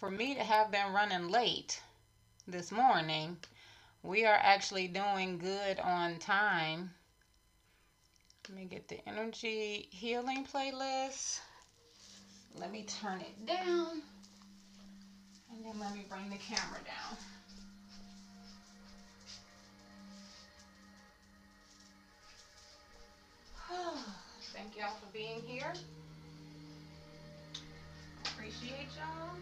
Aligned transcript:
for 0.00 0.10
me 0.10 0.34
to 0.34 0.42
have 0.42 0.70
been 0.70 0.94
running 0.94 1.28
late 1.28 1.78
this 2.48 2.72
morning, 2.72 3.36
we 4.02 4.24
are 4.24 4.38
actually 4.42 4.88
doing 4.88 5.36
good 5.36 5.78
on 5.78 6.18
time. 6.18 6.90
Let 8.48 8.56
me 8.56 8.64
get 8.64 8.88
the 8.88 9.06
energy 9.06 9.88
healing 9.90 10.46
playlist. 10.46 11.40
Let 12.58 12.72
me 12.72 12.84
turn 12.84 13.20
it 13.20 13.46
down. 13.46 14.00
And 15.52 15.62
then 15.66 15.78
let 15.78 15.94
me 15.94 16.06
bring 16.08 16.30
the 16.30 16.36
camera 16.36 16.80
down. 16.86 17.18
Thank 24.54 24.78
y'all 24.78 24.96
for 24.96 25.12
being 25.12 25.42
here. 25.46 25.74
Appreciate 28.24 28.88
y'all. 28.96 29.36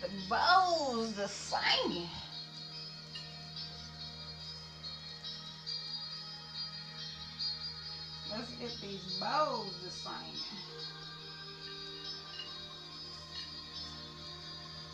The 0.00 0.08
bows 0.30 1.12
the 1.14 1.28
singing. 1.28 2.08
Let's 8.30 8.50
get 8.52 8.70
these 8.80 9.18
bows 9.20 9.74
the 9.84 9.90
singing. 9.90 10.40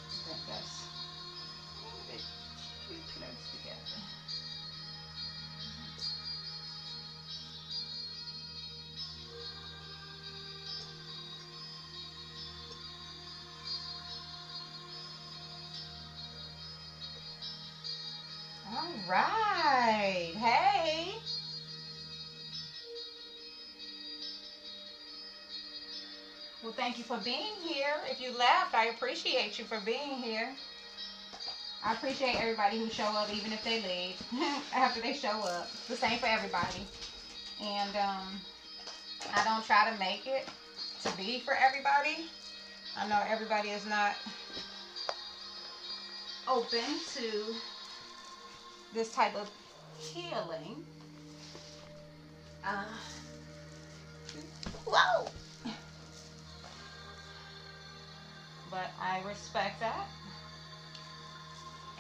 I 0.07 0.29
think 0.29 0.39
that's 0.49 0.83
a 1.83 2.13
bit 2.13 2.23
too 2.89 2.97
close 3.15 3.51
together. 3.53 4.16
Right. 19.09 20.33
Hey. 20.37 21.15
Well, 26.63 26.73
thank 26.73 26.99
you 26.99 27.05
for 27.05 27.19
being 27.19 27.55
here. 27.63 28.01
If 28.11 28.21
you 28.21 28.33
left, 28.33 28.75
I 28.75 28.87
appreciate 28.87 29.59
you 29.59 29.65
for 29.65 29.79
being 29.81 30.19
here. 30.19 30.53
I 31.85 31.93
appreciate 31.93 32.35
everybody 32.41 32.77
who 32.79 32.91
show 32.91 33.15
up, 33.15 33.33
even 33.33 33.53
if 33.53 33.63
they 33.63 33.79
leave 33.79 34.21
after 34.75 35.01
they 35.01 35.13
show 35.13 35.43
up. 35.43 35.69
The 35.89 35.97
same 35.97 36.19
for 36.19 36.27
everybody. 36.27 36.85
And 37.63 37.95
um, 37.97 38.41
I 39.33 39.43
don't 39.45 39.65
try 39.65 39.85
to 39.85 39.97
make 39.99 40.27
it 40.27 40.45
to 41.05 41.13
be 41.17 41.39
for 41.39 41.55
everybody. 41.55 42.25
I 42.97 43.07
know 43.07 43.23
everybody 43.27 43.69
is 43.69 43.85
not 43.87 44.17
open 46.49 46.99
to 47.15 47.55
this 48.93 49.13
type 49.13 49.35
of 49.35 49.51
healing. 49.99 50.85
Uh, 52.65 52.85
whoa! 54.85 55.27
But 58.71 58.91
I 59.01 59.23
respect 59.27 59.81
that. 59.81 60.07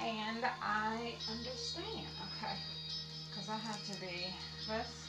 And 0.00 0.44
I 0.62 1.14
understand. 1.30 2.06
Okay. 2.36 2.54
Because 3.30 3.48
I 3.48 3.56
have 3.56 3.84
to 3.86 4.00
be. 4.00 4.26
Let's. 4.68 5.05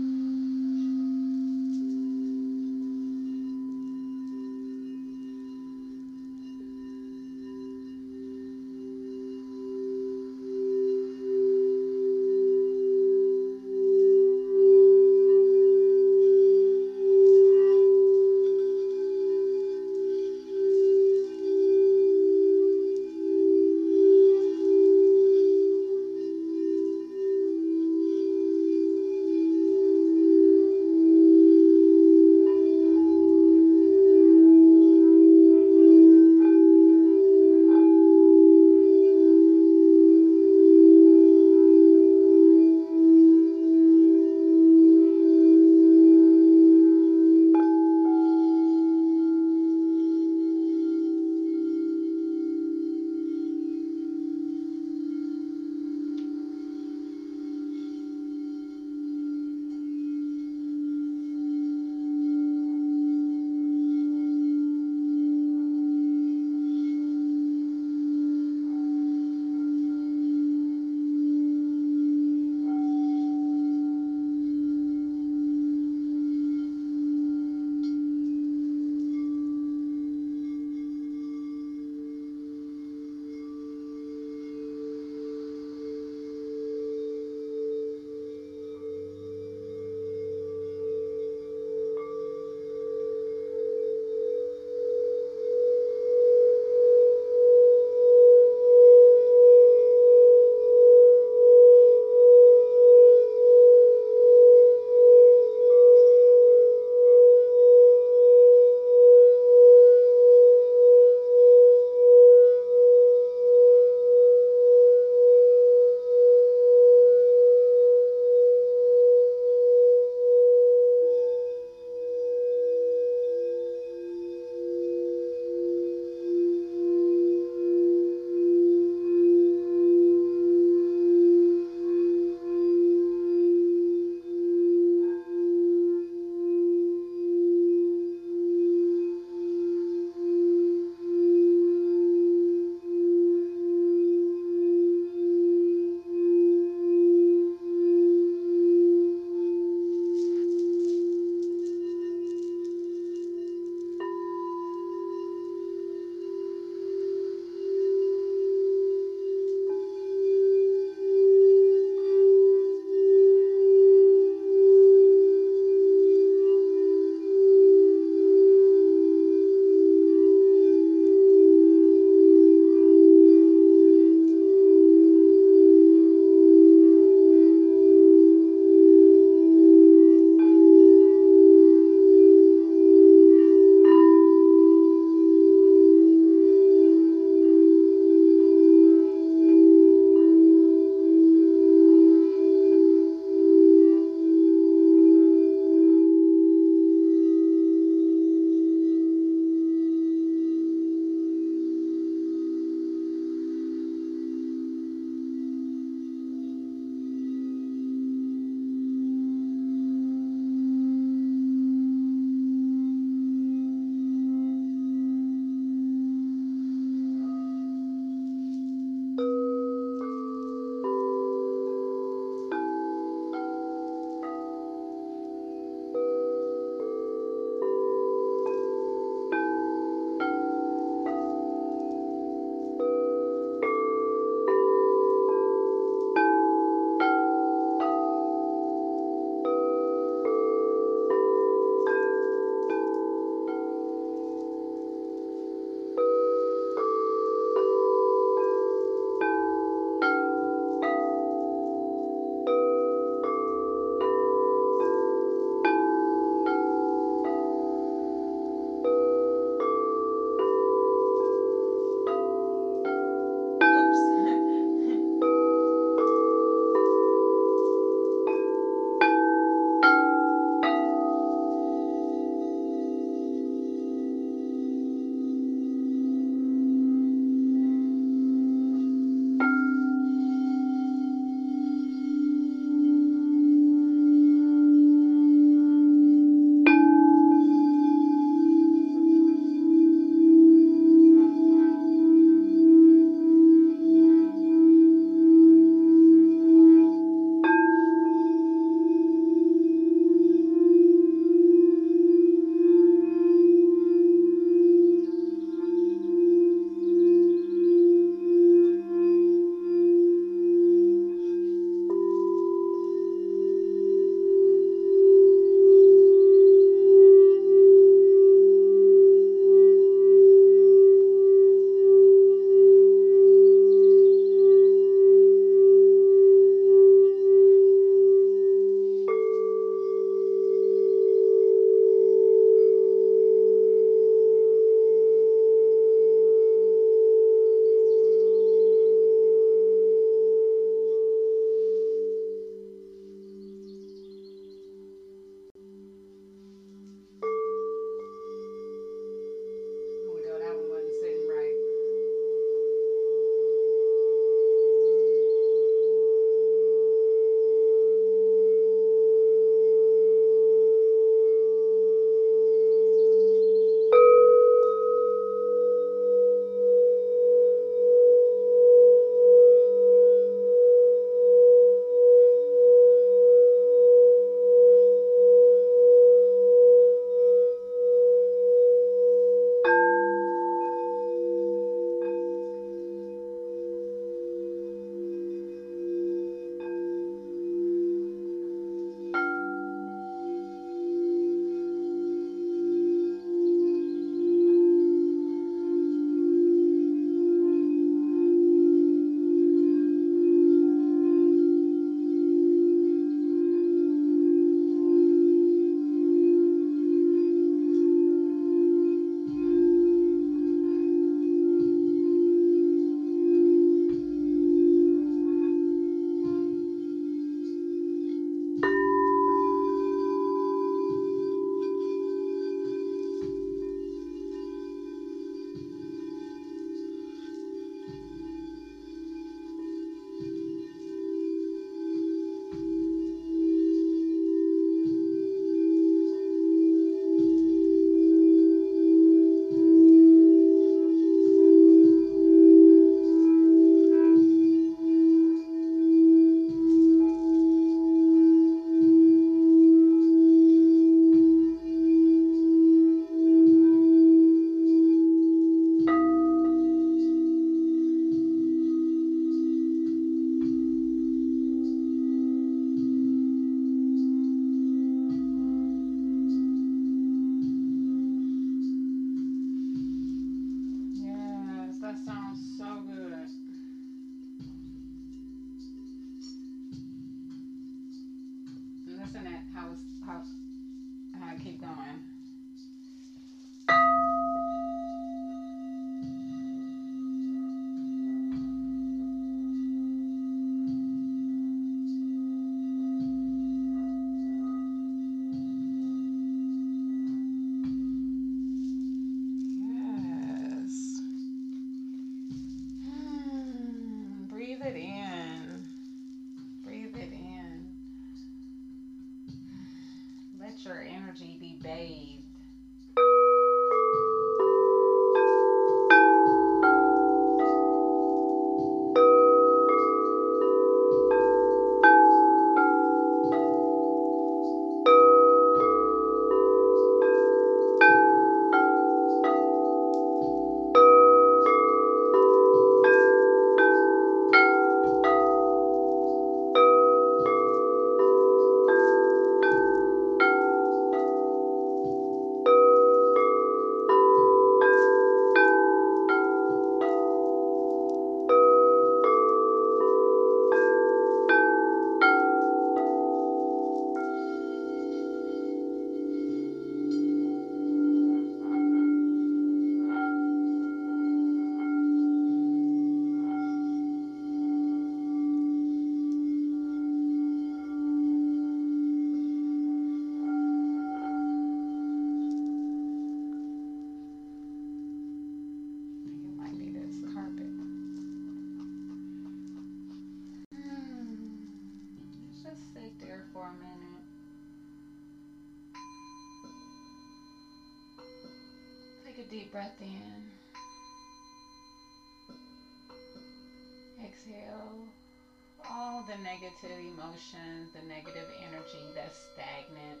negative 596.62 596.78
emotions, 596.78 597.72
the 597.74 597.82
negative 597.86 598.28
energy 598.48 598.86
that's 598.94 599.18
stagnant. 599.34 600.00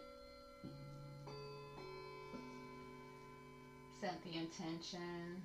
Set 4.00 4.22
the 4.24 4.38
intention. 4.38 5.42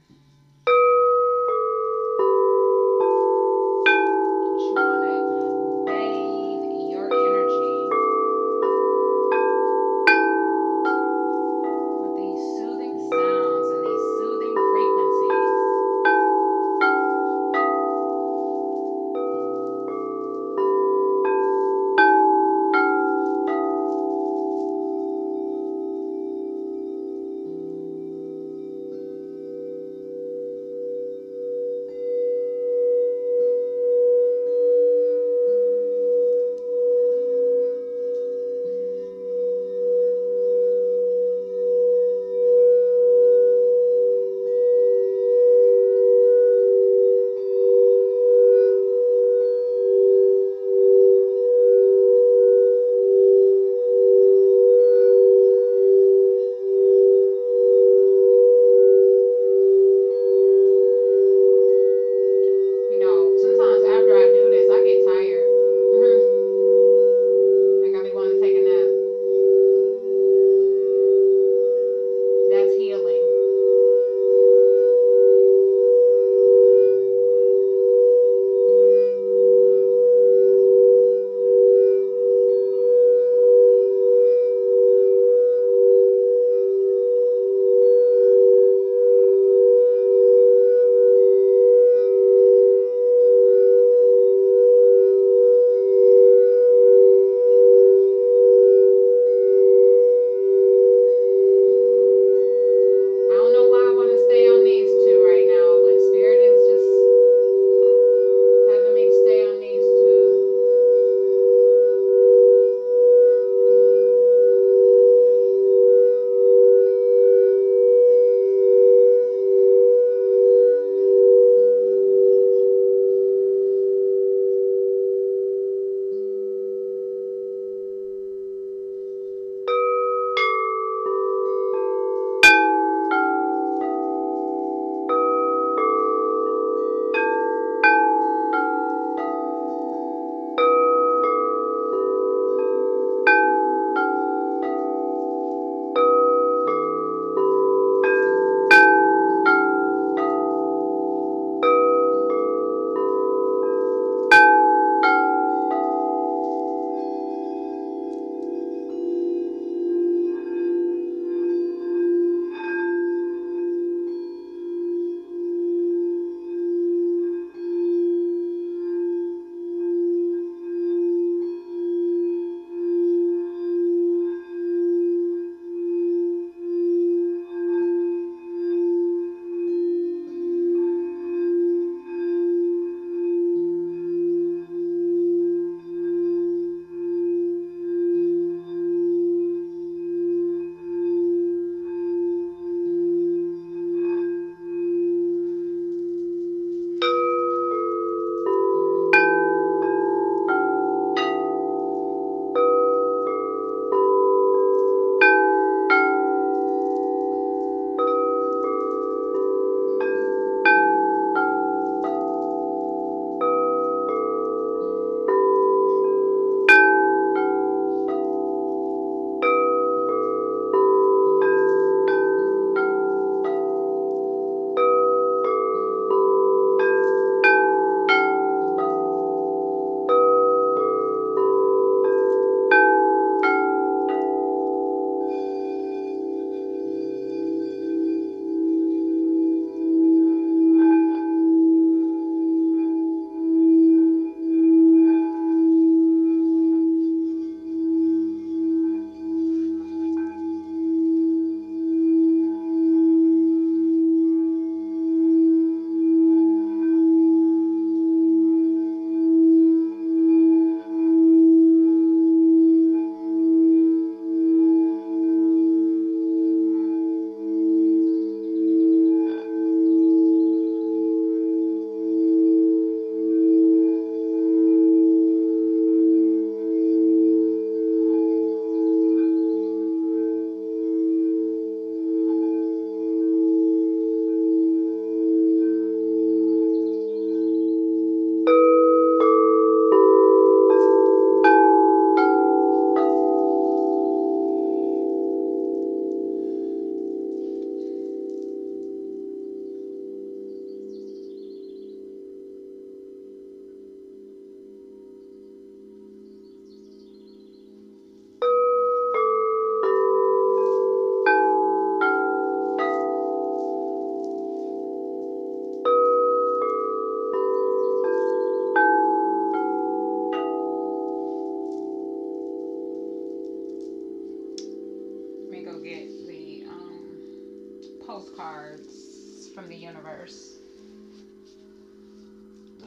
From 329.54 329.68
the 329.68 329.76
universe. 329.76 330.58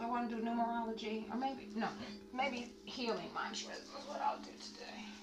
I 0.01 0.07
want 0.07 0.29
to 0.29 0.37
do 0.37 0.43
numerology? 0.43 1.25
Or 1.33 1.37
maybe, 1.37 1.69
no, 1.75 1.89
maybe 2.35 2.71
healing 2.85 3.31
mantras 3.35 3.79
is 3.79 4.09
what 4.09 4.21
I'll 4.21 4.39
do 4.39 4.51
today. 4.61 5.14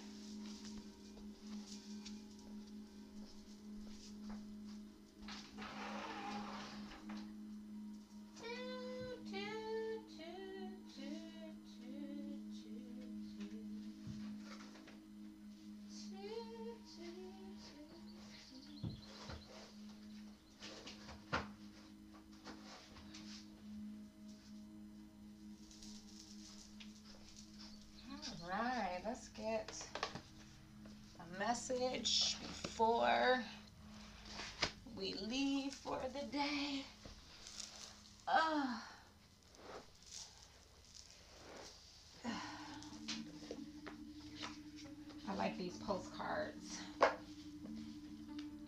Postcards. 45.91 46.79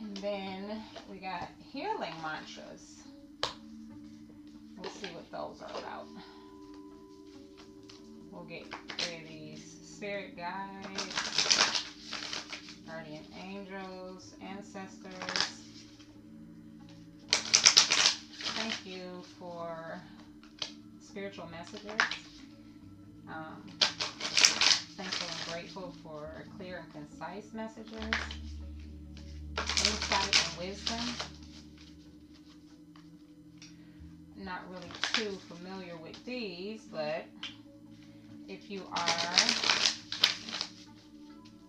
And 0.02 0.18
then 0.18 0.82
we 1.10 1.18
got 1.18 1.48
healing 1.72 2.14
mantras. 2.22 2.98
We'll 4.78 4.92
see 4.92 5.08
what 5.14 5.32
those 5.32 5.62
are 5.62 5.80
about. 5.80 6.08
We'll 8.30 8.44
get 8.44 8.66
these 9.30 9.64
spirit 9.86 10.36
guides, 10.36 11.86
guardian 12.86 13.24
angels, 13.42 14.34
ancestors. 14.42 15.62
Thank 18.58 18.86
you 18.86 19.24
for 19.40 20.02
spiritual 21.02 21.48
messages. 21.48 22.02
Um, 23.30 23.64
thankful 24.98 25.28
and 25.28 25.54
grateful 25.54 25.94
for 26.04 26.46
clear 26.58 26.84
and 26.84 27.10
concise 27.10 27.52
messages, 27.54 28.16
insight 29.82 30.34
and 30.36 30.58
wisdom. 30.58 31.16
Not 34.38 34.62
really 34.70 34.92
too 35.16 35.38
familiar 35.48 35.96
with 35.98 36.24
these, 36.26 36.82
but 36.92 37.26
if 38.48 38.70
you 38.70 38.84
are, 38.92 39.36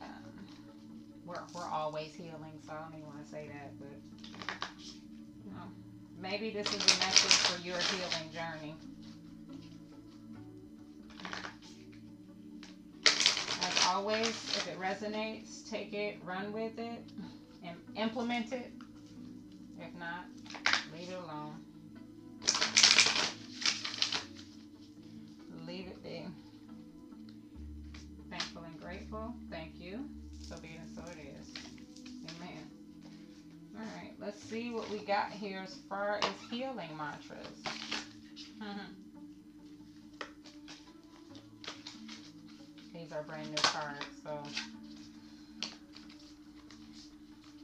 um, 0.03 0.49
we're, 1.25 1.41
we're 1.55 1.69
always 1.69 2.15
healing, 2.15 2.61
so 2.67 2.73
I 2.73 2.83
don't 2.83 2.99
even 2.99 3.07
want 3.07 3.25
to 3.25 3.31
say 3.31 3.49
that, 3.49 3.71
but 3.79 3.97
you 5.45 5.51
know, 5.53 5.69
maybe 6.21 6.51
this 6.51 6.67
is 6.67 6.75
a 6.75 6.99
message 6.99 7.31
for 7.47 7.59
your 7.67 7.79
healing 7.79 8.31
journey. 8.33 8.75
Always, 13.87 14.29
if 14.29 14.67
it 14.69 14.79
resonates, 14.79 15.69
take 15.69 15.93
it, 15.93 16.19
run 16.25 16.53
with 16.53 16.79
it, 16.79 17.03
and 17.65 17.77
implement 17.97 18.53
it. 18.53 18.73
If 19.81 19.95
not, 19.99 20.25
leave 20.93 21.09
it 21.11 21.17
alone. 21.17 21.61
Leave 25.67 25.89
it 26.05 26.27
be 28.17 28.23
thankful 28.31 28.63
and 28.65 28.81
grateful. 28.81 29.35
Thank 29.51 29.81
you. 29.81 30.09
So 30.41 30.57
be 30.59 30.69
it 30.69 30.81
and 30.81 30.95
so 30.95 31.03
it 31.11 31.19
is. 31.41 31.55
Amen. 32.37 32.71
All 33.77 33.85
right, 33.97 34.13
let's 34.21 34.43
see 34.43 34.71
what 34.71 34.89
we 34.91 34.99
got 34.99 35.31
here 35.31 35.63
as 35.65 35.77
far 35.89 36.19
as 36.23 36.51
healing 36.51 36.97
mantras. 36.97 37.63
These 43.05 43.13
are 43.13 43.23
brand 43.25 43.51
new 43.51 43.57
cards, 43.57 44.07
so 44.23 44.31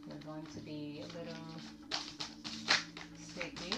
they're 0.07 0.19
going 0.27 0.45
to 0.55 0.61
be 0.61 1.03
a 1.03 1.07
little 1.17 1.35
sticky. 3.17 3.73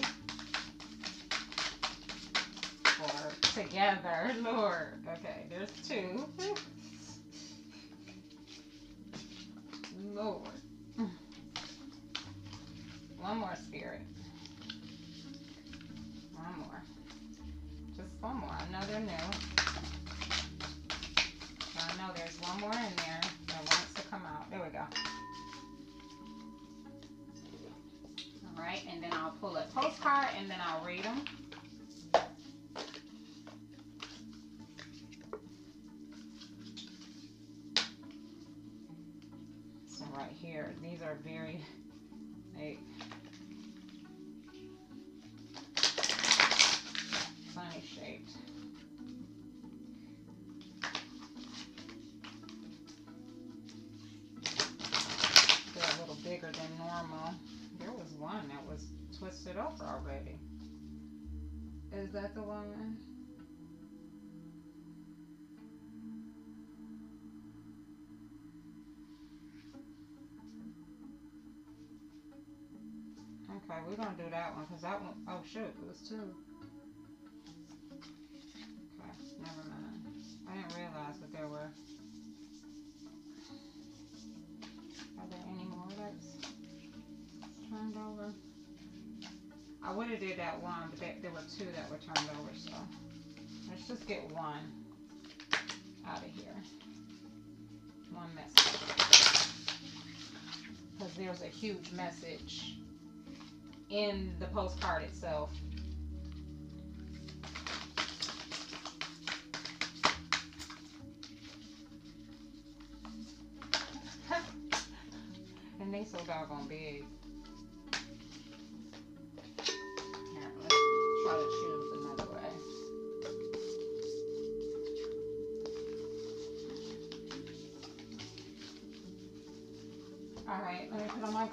For 2.83 3.31
together, 3.61 4.35
Lord. 4.43 5.05
Okay, 5.07 5.45
there's 5.49 5.71
two. 5.87 6.25
Lord. 10.13 10.59
One 13.21 13.37
more 13.37 13.55
spirit. 13.55 14.01
One 16.35 16.59
more. 16.59 16.83
Just 17.95 18.11
one 18.19 18.35
more. 18.35 18.57
Another 18.67 18.99
new. 18.99 19.13
I 21.93 22.07
know 22.07 22.13
there's 22.15 22.39
one 22.41 22.52
more 22.63 22.71
in 22.71 22.95
there 22.95 23.19
that 23.47 23.57
wants 23.57 23.93
to 23.93 24.01
come 24.03 24.21
out. 24.25 24.49
There 24.49 24.61
we 24.63 24.69
go. 24.69 24.85
Alright, 28.57 28.85
and 28.89 29.03
then 29.03 29.11
I'll 29.11 29.35
pull 29.41 29.57
a 29.57 29.65
postcard 29.75 30.27
and 30.37 30.49
then 30.49 30.59
I'll 30.65 30.85
read 30.85 31.03
them. 31.03 31.25
So 39.87 40.05
right 40.15 40.31
here, 40.41 40.73
these 40.81 41.01
are 41.01 41.17
very 41.25 41.59
like 42.55 42.79
funny 47.53 47.83
shaped. 47.93 48.42
Twisted 59.53 59.59
over 59.59 59.89
already. 59.89 60.37
Is 61.91 62.11
that 62.13 62.33
the 62.33 62.41
one? 62.41 62.97
Okay, 73.49 73.79
we're 73.87 73.95
gonna 73.95 74.15
do 74.17 74.29
that 74.31 74.55
one 74.55 74.65
because 74.65 74.81
that 74.81 75.01
one, 75.01 75.13
oh 75.27 75.41
shoot, 75.45 75.61
it 75.61 75.87
was 75.87 76.09
two. 76.09 76.42
I 89.93 89.95
would 89.95 90.09
have 90.09 90.19
did 90.19 90.39
that 90.39 90.59
one, 90.59 90.89
but 90.89 90.99
there, 90.99 91.13
there 91.21 91.29
were 91.29 91.43
two 91.55 91.67
that 91.75 91.87
were 91.87 91.97
turned 91.97 92.27
over, 92.31 92.49
so 92.55 92.71
let's 93.69 93.87
just 93.87 94.07
get 94.07 94.27
one 94.31 94.71
out 96.07 96.17
of 96.17 96.23
here. 96.33 96.55
One 98.11 98.33
message. 98.33 98.73
Because 100.97 101.13
there's 101.13 101.43
a 101.43 101.47
huge 101.47 101.91
message 101.91 102.79
in 103.91 104.33
the 104.39 104.47
postcard 104.47 105.03
itself. 105.03 105.51
and 115.79 115.93
they 115.93 116.03
so 116.03 116.17
doggone 116.25 116.67
big. 116.67 117.05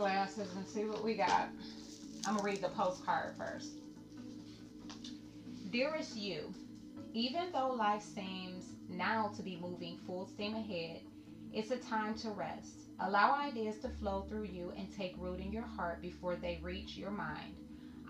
Glasses 0.00 0.48
and 0.56 0.66
see 0.66 0.84
what 0.84 1.04
we 1.04 1.14
got. 1.14 1.48
I'm 2.26 2.36
going 2.36 2.38
to 2.38 2.42
read 2.44 2.62
the 2.62 2.74
postcard 2.74 3.34
first. 3.36 3.72
Dearest 5.70 6.16
you, 6.16 6.52
even 7.14 7.52
though 7.52 7.70
life 7.70 8.02
seems 8.02 8.64
now 8.88 9.30
to 9.36 9.42
be 9.42 9.58
moving 9.60 9.98
full 10.06 10.26
steam 10.26 10.54
ahead, 10.54 11.02
it's 11.52 11.70
a 11.70 11.76
time 11.76 12.14
to 12.16 12.30
rest, 12.30 12.80
Allow 13.02 13.34
ideas 13.34 13.78
to 13.78 13.88
flow 13.88 14.26
through 14.28 14.44
you 14.44 14.74
and 14.76 14.94
take 14.94 15.14
root 15.16 15.40
in 15.40 15.52
your 15.52 15.64
heart 15.64 16.02
before 16.02 16.36
they 16.36 16.60
reach 16.62 16.98
your 16.98 17.10
mind. 17.10 17.56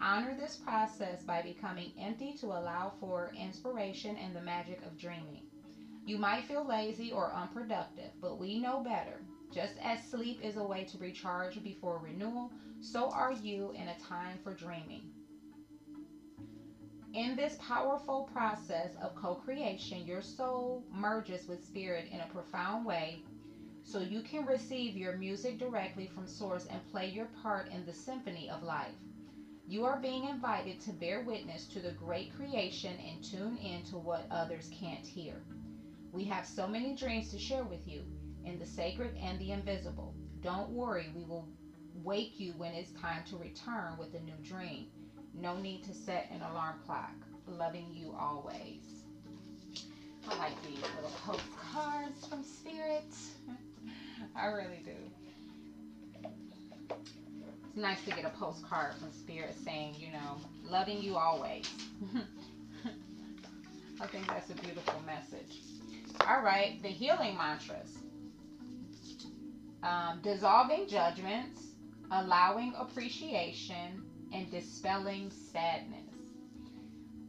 Honor 0.02 0.36
this 0.36 0.56
process 0.56 1.22
by 1.22 1.42
becoming 1.42 1.92
empty 2.00 2.32
to 2.40 2.46
allow 2.46 2.92
for 2.98 3.32
inspiration 3.38 4.16
and 4.16 4.34
the 4.34 4.40
magic 4.40 4.84
of 4.84 4.98
dreaming. 4.98 5.42
You 6.04 6.18
might 6.18 6.46
feel 6.46 6.66
lazy 6.66 7.12
or 7.12 7.32
unproductive, 7.32 8.10
but 8.20 8.40
we 8.40 8.58
know 8.58 8.80
better. 8.82 9.20
Just 9.52 9.74
as 9.82 10.02
sleep 10.04 10.40
is 10.44 10.56
a 10.56 10.64
way 10.64 10.84
to 10.84 10.98
recharge 10.98 11.62
before 11.64 11.98
renewal, 11.98 12.52
so 12.80 13.10
are 13.10 13.32
you 13.32 13.72
in 13.74 13.88
a 13.88 13.98
time 13.98 14.38
for 14.44 14.54
dreaming. 14.54 15.10
In 17.14 17.34
this 17.34 17.56
powerful 17.60 18.28
process 18.32 18.94
of 19.02 19.16
co 19.16 19.34
creation, 19.34 20.06
your 20.06 20.22
soul 20.22 20.84
merges 20.92 21.48
with 21.48 21.64
spirit 21.64 22.06
in 22.12 22.20
a 22.20 22.26
profound 22.26 22.86
way 22.86 23.24
so 23.82 23.98
you 23.98 24.20
can 24.20 24.46
receive 24.46 24.96
your 24.96 25.16
music 25.16 25.58
directly 25.58 26.06
from 26.06 26.28
source 26.28 26.66
and 26.66 26.86
play 26.92 27.08
your 27.08 27.26
part 27.42 27.68
in 27.72 27.84
the 27.84 27.92
symphony 27.92 28.48
of 28.48 28.62
life. 28.62 28.94
You 29.66 29.84
are 29.84 29.98
being 29.98 30.26
invited 30.26 30.80
to 30.80 30.92
bear 30.92 31.22
witness 31.22 31.66
to 31.68 31.80
the 31.80 31.92
great 31.92 32.32
creation 32.36 32.96
and 33.04 33.24
tune 33.24 33.56
in 33.56 33.82
to 33.84 33.96
what 33.96 34.26
others 34.30 34.70
can't 34.72 35.06
hear. 35.06 35.42
We 36.12 36.24
have 36.24 36.46
so 36.46 36.68
many 36.68 36.94
dreams 36.94 37.30
to 37.32 37.38
share 37.38 37.64
with 37.64 37.88
you 37.88 38.04
in 38.44 38.58
the 38.58 38.66
sacred 38.66 39.16
and 39.22 39.38
the 39.38 39.52
invisible. 39.52 40.14
Don't 40.42 40.70
worry, 40.70 41.10
we 41.14 41.24
will 41.24 41.48
wake 42.02 42.38
you 42.38 42.52
when 42.56 42.72
it's 42.72 42.90
time 42.92 43.22
to 43.30 43.36
return 43.36 43.96
with 43.98 44.14
a 44.14 44.20
new 44.20 44.36
dream. 44.42 44.86
No 45.34 45.56
need 45.58 45.84
to 45.84 45.94
set 45.94 46.30
an 46.32 46.42
alarm 46.42 46.76
clock. 46.84 47.14
Loving 47.46 47.86
you 47.92 48.14
always. 48.18 49.04
I 50.28 50.36
like 50.38 50.62
these 50.62 50.82
little 50.96 51.12
postcards 51.24 52.26
from 52.26 52.44
Spirit. 52.44 53.12
I 54.36 54.46
really 54.46 54.82
do. 54.84 54.92
It's 57.68 57.76
nice 57.76 58.02
to 58.04 58.10
get 58.10 58.24
a 58.24 58.30
postcard 58.30 58.94
from 58.94 59.12
Spirit 59.12 59.54
saying, 59.64 59.94
you 59.98 60.12
know, 60.12 60.36
loving 60.68 61.02
you 61.02 61.16
always. 61.16 61.68
I 64.00 64.06
think 64.06 64.26
that's 64.26 64.50
a 64.50 64.54
beautiful 64.54 65.00
message. 65.06 65.60
All 66.26 66.42
right, 66.42 66.82
the 66.82 66.88
healing 66.88 67.36
mantras. 67.36 67.98
Um, 69.82 70.20
dissolving 70.22 70.86
judgments, 70.88 71.62
allowing 72.10 72.74
appreciation, 72.78 74.02
and 74.32 74.50
dispelling 74.50 75.30
sadness. 75.30 76.00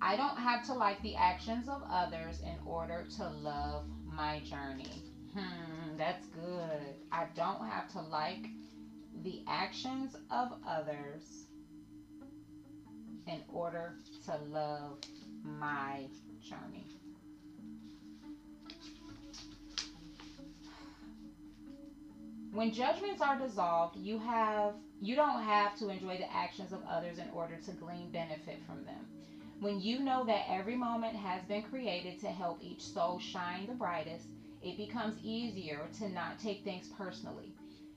I 0.01 0.15
don't 0.15 0.37
have 0.37 0.65
to 0.65 0.73
like 0.73 1.01
the 1.01 1.15
actions 1.15 1.69
of 1.69 1.83
others 1.89 2.41
in 2.41 2.55
order 2.65 3.05
to 3.17 3.29
love 3.29 3.85
my 4.05 4.39
journey. 4.39 5.03
Hmm, 5.33 5.95
that's 5.97 6.27
good. 6.27 6.95
I 7.11 7.27
don't 7.35 7.65
have 7.67 7.87
to 7.93 8.01
like 8.01 8.47
the 9.23 9.43
actions 9.47 10.15
of 10.29 10.53
others 10.67 11.45
in 13.27 13.41
order 13.47 13.95
to 14.25 14.37
love 14.49 14.97
my 15.43 16.07
journey. 16.41 16.87
When 22.53 22.73
judgments 22.73 23.21
are 23.21 23.37
dissolved, 23.37 23.95
you 23.95 24.17
have 24.19 24.73
you 24.99 25.15
don't 25.15 25.41
have 25.41 25.73
to 25.79 25.87
enjoy 25.87 26.17
the 26.17 26.31
actions 26.31 26.73
of 26.73 26.83
others 26.85 27.17
in 27.17 27.29
order 27.29 27.55
to 27.55 27.71
glean 27.71 28.09
benefit 28.11 28.59
from 28.67 28.83
them. 28.83 29.07
When 29.61 29.79
you 29.79 29.99
know 29.99 30.25
that 30.25 30.49
every 30.49 30.75
moment 30.75 31.15
has 31.15 31.45
been 31.45 31.63
created 31.63 32.19
to 32.19 32.27
help 32.27 32.57
each 32.61 32.81
soul 32.81 33.19
shine 33.19 33.67
the 33.67 33.73
brightest, 33.73 34.27
it 34.61 34.75
becomes 34.75 35.17
easier 35.23 35.87
to 35.99 36.09
not 36.09 36.37
take 36.39 36.61
things 36.65 36.89
personally. 36.89 37.53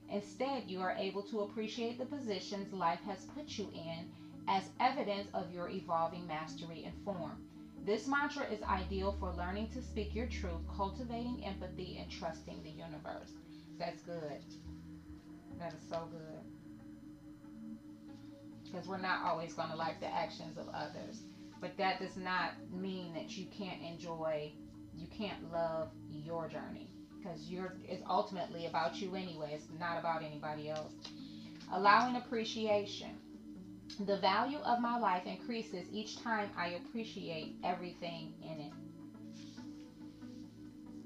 Instead, 0.08 0.70
you 0.70 0.80
are 0.80 0.94
able 0.96 1.22
to 1.24 1.40
appreciate 1.40 1.98
the 1.98 2.06
positions 2.06 2.72
life 2.72 3.02
has 3.02 3.24
put 3.24 3.58
you 3.58 3.68
in 3.74 4.06
as 4.46 4.70
evidence 4.78 5.28
of 5.34 5.50
your 5.50 5.68
evolving 5.68 6.26
mastery 6.28 6.84
and 6.84 6.94
form. 7.04 7.40
This 7.84 8.06
mantra 8.06 8.46
is 8.46 8.62
ideal 8.62 9.10
for 9.18 9.32
learning 9.32 9.66
to 9.68 9.82
speak 9.82 10.14
your 10.14 10.26
truth, 10.26 10.60
cultivating 10.68 11.44
empathy, 11.44 11.96
and 11.98 12.08
trusting 12.08 12.62
the 12.62 12.70
universe. 12.70 13.32
That's 13.78 14.00
good. 14.02 14.40
That 15.58 15.72
is 15.72 15.80
so 15.88 16.08
good. 16.10 16.42
Because 18.64 18.86
we're 18.88 18.98
not 18.98 19.24
always 19.24 19.54
going 19.54 19.70
to 19.70 19.76
like 19.76 20.00
the 20.00 20.12
actions 20.12 20.58
of 20.58 20.68
others. 20.68 21.22
But 21.60 21.76
that 21.78 22.00
does 22.00 22.16
not 22.16 22.52
mean 22.72 23.14
that 23.14 23.36
you 23.36 23.46
can't 23.56 23.80
enjoy 23.82 24.52
you 24.96 25.06
can't 25.08 25.52
love 25.52 25.88
your 26.08 26.48
journey 26.48 26.88
because 27.16 27.48
you're 27.48 27.74
it's 27.84 28.02
ultimately 28.08 28.66
about 28.66 29.00
you 29.00 29.14
anyway 29.14 29.50
it's 29.54 29.66
not 29.78 29.98
about 29.98 30.22
anybody 30.22 30.70
else 30.70 30.92
allowing 31.72 32.16
appreciation 32.16 33.10
the 34.06 34.16
value 34.18 34.58
of 34.58 34.80
my 34.80 34.98
life 34.98 35.24
increases 35.26 35.86
each 35.92 36.22
time 36.22 36.48
i 36.56 36.68
appreciate 36.68 37.54
everything 37.64 38.32
in 38.42 38.60
it 38.60 38.72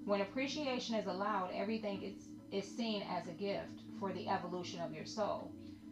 when 0.05 0.21
appreciation 0.21 0.95
is 0.95 1.07
allowed 1.07 1.51
everything 1.55 2.03
is, 2.03 2.29
is 2.51 2.77
seen 2.77 3.03
as 3.11 3.27
a 3.29 3.33
gift 3.33 3.83
for 3.99 4.13
the 4.13 4.29
evolution 4.29 4.81
of 4.81 4.93
your 4.93 5.07
soul 5.07 5.51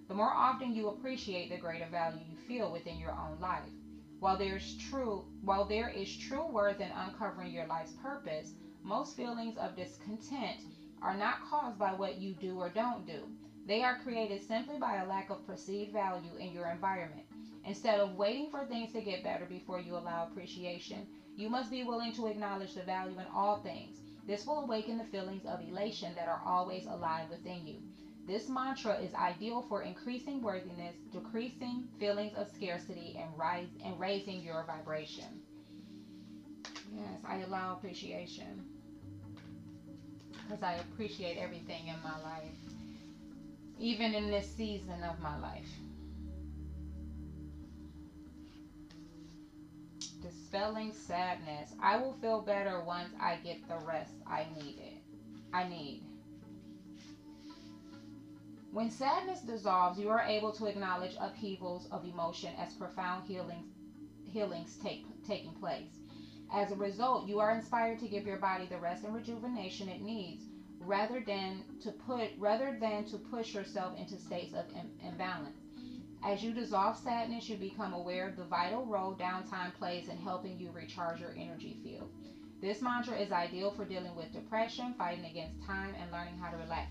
the 0.09 0.14
more 0.14 0.33
often 0.33 0.73
you 0.73 0.88
appreciate 0.88 1.51
the 1.51 1.57
greater 1.57 1.87
value 1.90 2.21
you 2.29 2.37
feel 2.37 2.71
within 2.73 2.99
your 2.99 3.12
own 3.12 3.38
life 3.40 3.71
while 4.19 4.37
there's 4.37 4.77
true 4.77 5.25
while 5.42 5.64
there 5.64 5.88
is 5.88 6.16
true 6.16 6.47
worth 6.47 6.81
in 6.81 6.90
uncovering 6.90 7.53
your 7.53 7.66
life's 7.66 7.92
purpose, 7.92 8.55
most 8.83 9.16
feelings 9.16 9.59
of 9.59 9.77
discontent 9.77 10.62
are 11.03 11.14
not 11.14 11.45
caused 11.45 11.79
by 11.79 11.92
what 11.92 12.19
you 12.19 12.33
do 12.33 12.59
or 12.59 12.71
don't 12.71 13.07
do. 13.07 13.29
They 13.66 13.83
are 13.83 13.99
created 14.03 14.42
simply 14.42 14.79
by 14.79 14.97
a 14.97 15.07
lack 15.07 15.29
of 15.29 15.47
perceived 15.47 15.92
value 15.92 16.35
in 16.38 16.53
your 16.53 16.69
environment. 16.69 17.27
Instead 17.64 18.01
of 18.01 18.16
waiting 18.16 18.49
for 18.51 18.64
things 18.64 18.92
to 18.92 19.03
get 19.03 19.25
better 19.25 19.45
before 19.45 19.81
you 19.81 19.97
allow 19.97 20.25
appreciation, 20.25 21.07
you 21.37 21.51
must 21.51 21.71
be 21.71 21.83
willing 21.83 22.12
to 22.12 22.27
acknowledge 22.27 22.75
the 22.75 22.83
value 22.83 23.19
in 23.19 23.27
all 23.35 23.59
things. 23.59 24.01
This 24.26 24.46
will 24.46 24.60
awaken 24.60 24.98
the 24.98 25.04
feelings 25.04 25.46
of 25.46 25.60
elation 25.60 26.12
that 26.16 26.28
are 26.28 26.42
always 26.44 26.86
alive 26.86 27.30
within 27.30 27.66
you. 27.66 27.76
This 28.26 28.48
mantra 28.48 28.98
is 28.98 29.14
ideal 29.14 29.62
for 29.68 29.82
increasing 29.82 30.42
worthiness, 30.42 30.96
decreasing 31.12 31.88
feelings 32.00 32.34
of 32.36 32.48
scarcity, 32.48 33.16
and 33.20 33.38
rise 33.38 33.68
and 33.84 33.98
raising 34.00 34.42
your 34.42 34.64
vibration. 34.66 35.42
Yes, 36.92 37.20
I 37.24 37.38
allow 37.38 37.74
appreciation 37.74 38.64
because 40.32 40.62
I 40.62 40.74
appreciate 40.74 41.38
everything 41.38 41.88
in 41.88 41.94
my 42.02 42.20
life, 42.22 42.56
even 43.78 44.14
in 44.14 44.30
this 44.30 44.48
season 44.56 45.02
of 45.02 45.20
my 45.20 45.38
life. 45.38 45.68
Dispelling 50.20 50.92
sadness. 50.92 51.74
I 51.81 51.98
will 51.98 52.14
feel 52.14 52.40
better 52.40 52.83
once 52.83 53.11
I 53.20 53.37
get 53.37 53.68
the 53.68 53.79
rest 53.87 54.14
I 54.26 54.46
needed. 54.55 55.00
I 55.52 55.68
need. 55.68 56.02
When 58.72 58.90
sadness 58.90 59.40
dissolves, 59.40 59.98
you 59.98 60.11
are 60.11 60.20
able 60.20 60.52
to 60.52 60.66
acknowledge 60.66 61.16
upheavals 61.18 61.87
of 61.90 62.05
emotion 62.05 62.52
as 62.59 62.74
profound 62.74 63.24
healings, 63.26 63.72
healings 64.24 64.76
take, 64.76 65.07
taking 65.26 65.55
place. 65.55 66.00
As 66.52 66.72
a 66.72 66.76
result, 66.76 67.26
you 67.26 67.38
are 67.38 67.52
inspired 67.52 67.98
to 68.00 68.09
give 68.09 68.26
your 68.26 68.37
body 68.37 68.66
the 68.66 68.79
rest 68.79 69.05
and 69.05 69.14
rejuvenation 69.14 69.88
it 69.88 70.02
needs, 70.02 70.44
rather 70.81 71.20
than 71.20 71.64
to 71.83 71.90
put 71.90 72.31
rather 72.38 72.76
than 72.79 73.05
to 73.07 73.18
push 73.18 73.55
yourself 73.55 73.98
into 73.98 74.16
states 74.18 74.52
of 74.52 74.64
Im- 74.76 74.92
imbalance. 75.02 75.65
As 76.26 76.42
you 76.42 76.52
dissolve 76.52 76.98
sadness, 76.98 77.48
you 77.48 77.56
become 77.56 77.92
aware 77.92 78.28
of 78.28 78.36
the 78.36 78.44
vital 78.44 78.84
role 78.84 79.14
downtime 79.14 79.72
plays 79.78 80.08
in 80.08 80.18
helping 80.18 80.58
you 80.58 80.70
recharge 80.72 81.20
your 81.20 81.34
energy 81.38 81.76
field. 81.84 82.10
This 82.60 82.82
mantra 82.82 83.16
is 83.16 83.30
ideal 83.30 83.70
for 83.70 83.84
dealing 83.84 84.16
with 84.16 84.32
depression, 84.32 84.94
fighting 84.98 85.24
against 85.24 85.64
time, 85.64 85.94
and 86.00 86.10
learning 86.10 86.38
how 86.38 86.50
to 86.50 86.56
relax 86.56 86.90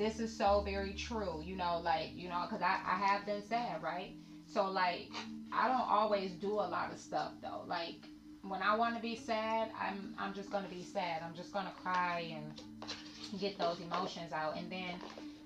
this 0.00 0.18
is 0.18 0.34
so 0.34 0.62
very 0.64 0.94
true, 0.94 1.42
you 1.44 1.54
know, 1.54 1.78
like, 1.84 2.08
you 2.14 2.30
know, 2.30 2.46
because 2.48 2.62
I, 2.62 2.80
I 2.86 2.96
have 3.06 3.26
been 3.26 3.42
sad, 3.46 3.82
right? 3.82 4.14
So, 4.46 4.64
like, 4.70 5.10
I 5.52 5.68
don't 5.68 5.88
always 5.88 6.32
do 6.32 6.52
a 6.52 6.68
lot 6.68 6.90
of 6.90 6.98
stuff, 6.98 7.32
though. 7.42 7.64
Like, 7.66 7.96
when 8.40 8.62
I 8.62 8.76
want 8.76 8.96
to 8.96 9.02
be 9.02 9.14
sad, 9.14 9.68
I'm, 9.78 10.14
I'm 10.18 10.32
just 10.32 10.50
going 10.50 10.64
to 10.64 10.70
be 10.70 10.82
sad. 10.82 11.22
I'm 11.22 11.34
just 11.34 11.52
going 11.52 11.66
to 11.66 11.72
cry 11.72 12.34
and 12.34 13.38
get 13.38 13.58
those 13.58 13.78
emotions 13.80 14.32
out. 14.32 14.56
And 14.56 14.72
then, 14.72 14.94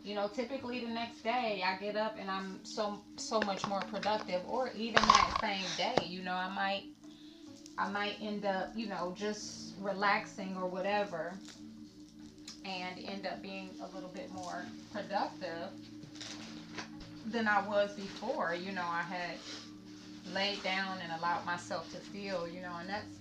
you 0.05 0.15
know, 0.15 0.29
typically 0.29 0.81
the 0.81 0.91
next 0.93 1.23
day 1.23 1.65
I 1.65 1.77
get 1.83 1.97
up 1.97 2.17
and 2.21 2.31
I'm 2.31 2.63
so, 2.65 3.01
so 3.17 3.41
much 3.41 3.67
more 3.67 3.81
productive. 3.81 4.43
Or 4.49 4.71
even 4.77 5.01
that 5.01 5.35
same 5.41 5.65
day, 5.77 6.07
you 6.07 6.23
know, 6.23 6.35
I 6.35 6.55
might, 6.55 6.83
I 7.79 7.89
might 7.91 8.17
end 8.21 8.45
up, 8.45 8.71
you 8.77 8.87
know, 8.87 9.15
just 9.17 9.75
relaxing 9.81 10.57
or 10.57 10.67
whatever 10.67 11.33
and 12.67 12.99
end 13.07 13.27
up 13.27 13.43
being 13.43 13.71
a 13.81 13.95
little 13.95 14.11
bit 14.11 14.31
more 14.33 14.67
productive 14.93 15.71
than 17.27 17.49
I 17.49 17.67
was 17.67 17.95
before. 17.95 18.55
You 18.55 18.73
know, 18.73 18.85
I 18.87 19.03
had 19.03 19.39
laid 20.35 20.63
down 20.63 20.99
and 21.03 21.13
allowed 21.19 21.47
myself 21.47 21.91
to 21.93 21.99
feel, 21.99 22.47
you 22.47 22.61
know, 22.61 22.77
and 22.79 22.89
that's 22.89 23.19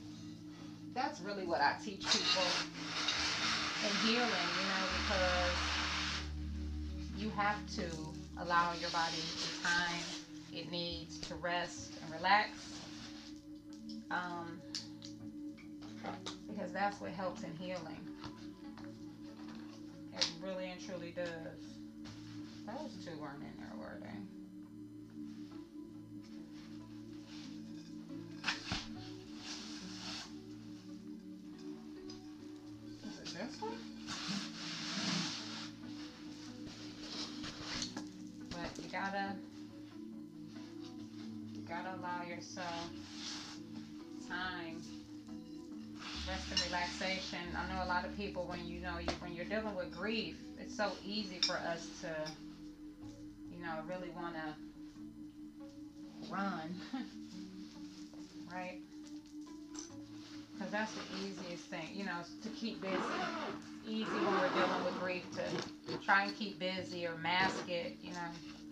that's 0.94 1.22
really 1.22 1.46
what 1.46 1.62
I 1.62 1.76
teach 1.84 2.12
people 2.12 2.62
in 3.82 3.96
healing, 3.96 4.50
you 4.56 4.68
know, 4.68 4.88
because 4.92 5.73
you 7.18 7.30
have 7.32 7.58
to 7.76 7.86
allow 8.40 8.74
your 8.80 8.90
body 8.90 9.18
the 9.18 9.68
time 9.68 10.04
it 10.52 10.72
needs 10.72 11.20
to 11.20 11.36
rest 11.36 11.94
and 12.04 12.14
relax. 12.14 12.50
Um, 14.12 14.62
because 16.48 16.72
that's 16.72 17.00
what 17.02 17.12
helps 17.12 17.44
in 17.44 17.56
healing. 17.58 17.98
It 20.16 20.30
really 20.44 20.70
and 20.70 20.80
truly 20.86 21.14
does. 21.16 21.28
Those 22.66 23.06
two 23.06 23.20
weren't 23.20 23.42
in 23.42 23.54
there, 23.58 23.74
were 23.78 24.00
they? 24.02 24.08
Is 33.10 33.20
it 33.20 33.38
this 33.38 33.62
one? 33.62 33.93
Gotta, 39.04 39.34
you 41.54 41.62
gotta 41.68 41.90
allow 42.00 42.24
yourself 42.26 42.90
time, 44.30 44.82
rest 46.28 46.52
and 46.52 46.62
relaxation. 46.68 47.40
I 47.54 47.74
know 47.74 47.84
a 47.84 47.88
lot 47.90 48.06
of 48.06 48.16
people 48.16 48.46
when 48.48 48.66
you 48.66 48.80
know 48.80 49.00
you 49.00 49.10
when 49.20 49.34
you're 49.34 49.46
dealing 49.46 49.76
with 49.76 49.94
grief, 49.96 50.36
it's 50.58 50.76
so 50.76 50.90
easy 51.06 51.40
for 51.40 51.58
us 51.58 51.90
to, 52.02 52.08
you 53.52 53.62
know, 53.62 53.74
really 53.90 54.10
want 54.16 54.36
to 54.36 54.56
run, 56.32 56.74
right? 58.54 58.80
Because 60.54 60.72
that's 60.72 60.94
the 60.94 61.02
easiest 61.28 61.66
thing, 61.66 61.90
you 61.94 62.06
know, 62.06 62.22
to 62.42 62.50
keep 62.50 62.82
busy. 62.82 62.96
Easy 63.86 64.06
when 64.06 64.40
we're 64.40 64.48
dealing 64.48 64.86
with 64.86 64.98
grief 65.02 65.26
to 65.36 65.98
try 66.06 66.24
and 66.24 66.34
keep 66.38 66.58
busy 66.58 67.06
or 67.06 67.18
mask 67.18 67.70
it, 67.70 67.98
you 68.02 68.12
know. 68.12 68.63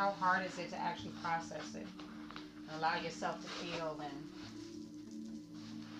How 0.00 0.12
hard 0.12 0.46
is 0.46 0.56
it 0.56 0.70
to 0.70 0.76
actually 0.80 1.12
process 1.22 1.74
it? 1.74 1.86
Allow 2.78 3.02
yourself 3.02 3.38
to 3.42 3.48
feel 3.62 4.00
and 4.00 4.14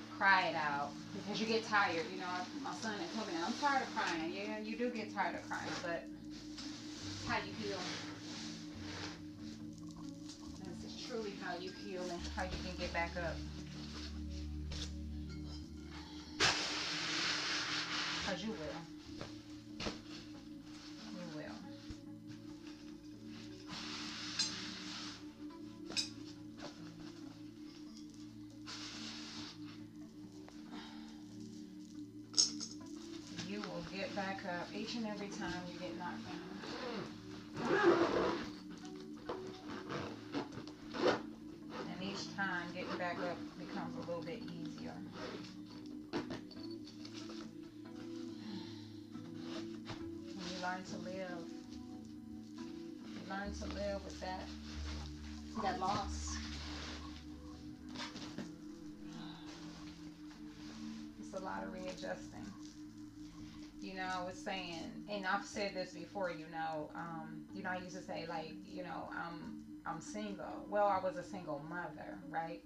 cry 0.08 0.46
it 0.46 0.56
out 0.56 0.92
because 1.12 1.38
you 1.38 1.46
get 1.46 1.64
tired. 1.64 2.06
You 2.10 2.20
know, 2.20 2.26
my 2.62 2.72
son 2.72 2.98
had 2.98 3.12
told 3.12 3.26
me, 3.26 3.34
I'm 3.44 3.52
tired 3.52 3.82
of 3.82 3.94
crying. 3.94 4.32
Yeah, 4.32 4.58
you 4.64 4.78
do 4.78 4.88
get 4.88 5.14
tired 5.14 5.34
of 5.34 5.46
crying, 5.50 5.70
but 5.82 6.04
how 7.28 7.44
you 7.46 7.52
heal. 7.52 7.78
This 10.64 10.94
is 10.94 11.06
truly 11.06 11.34
how 11.44 11.58
you 11.60 11.70
heal 11.84 12.00
and 12.10 12.22
how 12.34 12.44
you 12.44 12.56
can 12.64 12.74
get 12.78 12.94
back 12.94 13.14
up. 13.18 13.36
Because 18.24 18.44
you 18.44 18.52
will. 18.52 18.99
Back 34.20 34.44
up 34.44 34.68
each 34.76 34.96
and 34.96 35.06
every 35.06 35.28
time 35.28 35.54
you 35.72 35.78
get 35.80 35.96
knocked 35.98 36.26
down. 36.26 36.36
And 41.90 42.02
each 42.02 42.36
time 42.36 42.66
getting 42.74 42.98
back 42.98 43.16
up 43.16 43.38
becomes 43.58 43.96
a 43.96 44.00
little 44.00 44.22
bit 44.22 44.42
easier. 44.42 44.92
When 46.12 46.22
you 50.36 50.58
learn 50.62 50.84
to 50.84 50.96
live, 50.98 51.44
you 53.06 53.22
learn 53.30 53.54
to 53.54 53.66
live 53.74 54.04
with 54.04 54.20
that 54.20 54.42
that 55.62 55.80
loss. 55.80 56.19
And 65.20 65.28
I've 65.28 65.44
said 65.44 65.74
this 65.74 65.92
before. 65.92 66.30
You 66.30 66.48
know, 66.48 66.90
um, 66.94 67.44
you 67.52 67.62
know, 67.62 67.70
I 67.70 67.76
used 67.76 67.94
to 67.96 68.02
say 68.02 68.24
like, 68.28 68.54
you 68.66 68.82
know, 68.82 69.10
I'm 69.12 69.60
I'm 69.86 70.00
single. 70.00 70.66
Well, 70.68 70.86
I 70.86 70.98
was 70.98 71.16
a 71.16 71.22
single 71.22 71.58
mother, 71.58 72.18
right? 72.30 72.60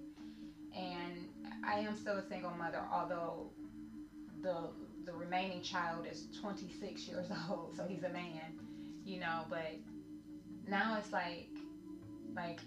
And 0.74 1.28
I 1.64 1.78
am 1.78 1.94
still 1.96 2.16
a 2.16 2.22
single 2.22 2.52
mother, 2.54 2.80
although 2.90 3.50
the 4.42 4.70
the 5.04 5.14
remaining 5.14 5.60
child 5.62 6.06
is 6.10 6.26
26 6.40 7.08
years 7.08 7.28
old, 7.50 7.74
so 7.76 7.84
he's 7.86 8.04
a 8.04 8.10
man, 8.10 8.54
you 9.04 9.18
know. 9.18 9.46
But 9.48 9.76
now 10.66 10.96
it's 10.96 11.12
like, 11.12 11.48
like 12.36 12.60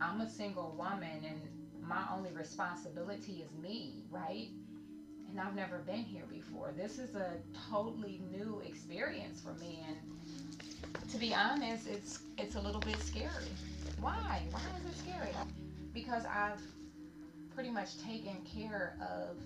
I'm 0.00 0.20
a 0.20 0.26
single 0.26 0.74
woman, 0.76 1.24
and 1.24 1.48
my 1.80 2.04
only 2.10 2.32
responsibility 2.32 3.42
is 3.42 3.54
me, 3.54 4.04
right? 4.10 4.48
And 5.36 5.46
I've 5.46 5.54
never 5.54 5.80
been 5.80 6.02
here 6.02 6.24
before. 6.32 6.72
This 6.74 6.98
is 6.98 7.14
a 7.14 7.32
totally 7.70 8.22
new 8.32 8.62
experience 8.66 9.38
for 9.42 9.52
me, 9.60 9.84
and 9.86 11.10
to 11.10 11.18
be 11.18 11.34
honest, 11.34 11.86
it's 11.86 12.20
it's 12.38 12.54
a 12.54 12.60
little 12.60 12.80
bit 12.80 12.96
scary. 13.00 13.52
Why? 14.00 14.40
Why 14.50 14.62
is 14.78 14.86
it 14.90 14.98
scary? 14.98 15.28
Because 15.92 16.24
I've 16.24 16.62
pretty 17.54 17.68
much 17.68 17.98
taken 18.02 18.38
care 18.50 18.96
of 18.98 19.36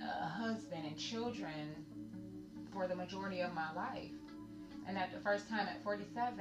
a 0.00 0.28
husband 0.28 0.84
and 0.86 0.96
children 0.96 1.74
for 2.72 2.86
the 2.86 2.94
majority 2.94 3.40
of 3.40 3.52
my 3.52 3.72
life. 3.74 4.14
And 4.86 4.96
at 4.96 5.12
the 5.12 5.18
first 5.18 5.48
time 5.48 5.66
at 5.66 5.82
47, 5.82 6.38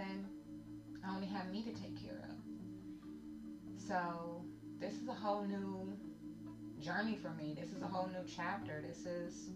I 1.04 1.16
only 1.16 1.26
have 1.26 1.52
me 1.52 1.64
to 1.64 1.72
take 1.72 2.06
care 2.06 2.22
of. 2.30 3.82
So 3.88 4.44
this 4.80 4.94
is 4.94 5.08
a 5.08 5.14
whole 5.14 5.44
new 5.44 5.92
journey 6.82 7.16
for 7.16 7.30
me. 7.42 7.56
This 7.60 7.72
is 7.72 7.82
a 7.84 7.88
whole 7.88 8.08
new 8.08 8.26
chapter. 8.36 8.84
This 8.88 9.06
is 9.06 9.50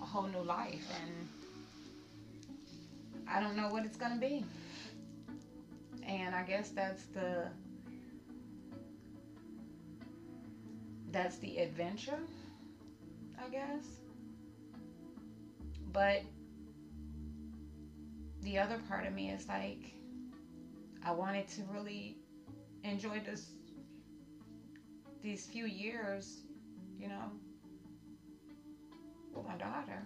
a 0.00 0.04
whole 0.04 0.28
new 0.28 0.42
life. 0.42 0.86
And 1.02 1.28
I 3.26 3.40
don't 3.40 3.56
know 3.56 3.68
what 3.68 3.84
it's 3.84 3.96
going 3.96 4.12
to 4.12 4.18
be. 4.18 4.44
And 6.06 6.34
I 6.34 6.42
guess 6.42 6.70
that's 6.70 7.04
the 7.06 7.48
that's 11.10 11.38
the 11.38 11.58
adventure, 11.58 12.18
I 13.44 13.48
guess. 13.48 13.84
But 15.92 16.22
the 18.42 18.58
other 18.58 18.78
part 18.88 19.06
of 19.06 19.12
me 19.12 19.30
is 19.30 19.48
like 19.48 19.92
I 21.04 21.12
wanted 21.12 21.48
to 21.48 21.62
really 21.72 22.16
enjoy 22.84 23.20
this 23.24 23.50
these 25.22 25.46
few 25.46 25.66
years, 25.66 26.40
you 27.00 27.08
know, 27.08 27.30
with 29.34 29.46
my 29.46 29.56
daughter. 29.56 30.02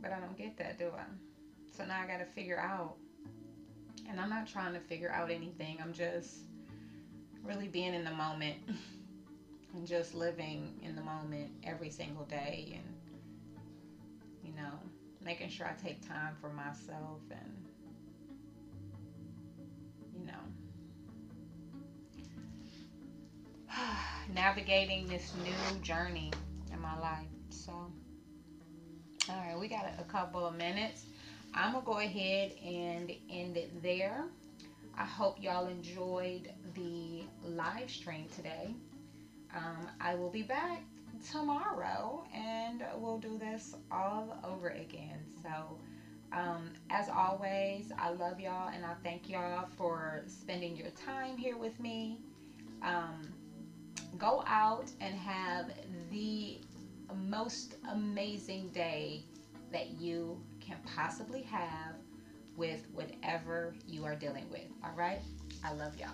But 0.00 0.12
I 0.12 0.18
don't 0.18 0.36
get 0.36 0.56
that, 0.58 0.78
do 0.78 0.90
I? 0.96 1.04
So 1.76 1.84
now 1.84 2.00
I 2.00 2.06
got 2.06 2.18
to 2.18 2.24
figure 2.24 2.58
out. 2.58 2.96
And 4.08 4.20
I'm 4.20 4.28
not 4.28 4.48
trying 4.48 4.74
to 4.74 4.80
figure 4.80 5.10
out 5.10 5.30
anything. 5.30 5.78
I'm 5.80 5.92
just 5.92 6.40
really 7.44 7.68
being 7.68 7.94
in 7.94 8.04
the 8.04 8.10
moment 8.10 8.58
and 9.74 9.86
just 9.86 10.14
living 10.14 10.74
in 10.82 10.96
the 10.96 11.02
moment 11.02 11.52
every 11.62 11.90
single 11.90 12.24
day 12.24 12.72
and, 12.74 13.62
you 14.44 14.52
know, 14.60 14.72
making 15.24 15.48
sure 15.48 15.66
I 15.66 15.74
take 15.80 16.06
time 16.06 16.34
for 16.40 16.50
myself 16.50 17.20
and, 17.30 17.71
navigating 24.34 25.06
this 25.06 25.32
new 25.44 25.80
journey 25.80 26.30
in 26.72 26.80
my 26.80 26.98
life. 26.98 27.26
So, 27.50 27.72
all 27.72 27.90
right, 29.28 29.58
we 29.58 29.68
got 29.68 29.92
a 29.98 30.04
couple 30.04 30.44
of 30.46 30.56
minutes. 30.56 31.06
I'm 31.54 31.72
going 31.72 31.84
to 31.84 31.90
go 31.90 31.98
ahead 31.98 32.52
and 32.64 33.12
end 33.30 33.56
it 33.56 33.82
there. 33.82 34.24
I 34.96 35.04
hope 35.04 35.42
y'all 35.42 35.66
enjoyed 35.66 36.50
the 36.74 37.22
live 37.44 37.90
stream 37.90 38.26
today. 38.34 38.74
Um, 39.54 39.88
I 40.00 40.14
will 40.14 40.30
be 40.30 40.42
back 40.42 40.82
tomorrow 41.30 42.24
and 42.34 42.82
we'll 42.96 43.18
do 43.18 43.38
this 43.38 43.74
all 43.90 44.38
over 44.44 44.68
again. 44.70 45.20
So, 45.42 45.78
um, 46.32 46.70
as 46.90 47.08
always, 47.10 47.92
I 47.98 48.10
love 48.10 48.40
y'all 48.40 48.68
and 48.68 48.84
I 48.84 48.94
thank 49.02 49.28
y'all 49.28 49.68
for 49.76 50.22
spending 50.26 50.76
your 50.76 50.90
time 50.90 51.36
here 51.36 51.58
with 51.58 51.78
me. 51.78 52.18
Um, 52.82 53.22
go 54.18 54.42
out 54.46 54.90
and 55.00 55.14
have 55.16 55.70
the 56.10 56.60
most 57.14 57.76
amazing 57.90 58.68
day 58.68 59.24
that 59.72 59.90
you 60.00 60.40
can 60.60 60.76
possibly 60.96 61.42
have 61.42 61.96
with 62.56 62.86
whatever 62.92 63.74
you 63.86 64.04
are 64.04 64.14
dealing 64.14 64.48
with. 64.50 64.66
All 64.84 64.94
right? 64.96 65.20
I 65.64 65.72
love 65.72 65.96
y'all. 65.98 66.10